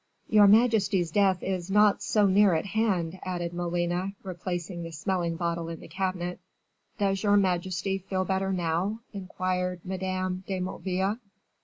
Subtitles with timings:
[0.27, 5.69] "Your majesty's death is not so near at hand," added Molina, replacing the smelling bottle
[5.69, 6.39] in the cabinet.
[6.97, 11.19] "Does your majesty feel better now?" inquired Madame de Motteville.